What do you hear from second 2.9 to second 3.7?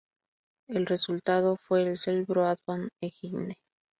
Engine.